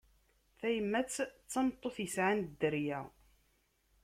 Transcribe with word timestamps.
Tayemmat 0.59 1.13
d 1.29 1.33
tameṭṭut 1.51 1.97
yesɛan 2.03 2.39
dderya. 2.47 2.99